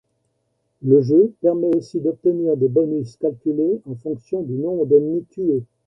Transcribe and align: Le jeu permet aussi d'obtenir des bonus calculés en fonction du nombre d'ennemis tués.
Le 0.81 0.99
jeu 1.03 1.31
permet 1.41 1.75
aussi 1.75 1.99
d'obtenir 2.01 2.57
des 2.57 2.69
bonus 2.69 3.17
calculés 3.17 3.81
en 3.85 3.93
fonction 3.93 4.41
du 4.41 4.53
nombre 4.55 4.87
d'ennemis 4.87 5.25
tués. 5.25 5.63